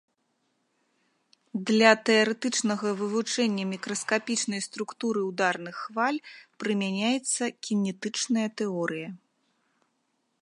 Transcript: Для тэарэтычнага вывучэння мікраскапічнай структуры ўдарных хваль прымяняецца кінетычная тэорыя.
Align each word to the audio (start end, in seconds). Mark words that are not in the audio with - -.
Для 1.69 1.89
тэарэтычнага 2.09 2.87
вывучэння 3.01 3.65
мікраскапічнай 3.73 4.61
структуры 4.69 5.19
ўдарных 5.29 5.75
хваль 5.83 6.19
прымяняецца 6.63 7.43
кінетычная 7.67 8.47
тэорыя. 8.63 9.09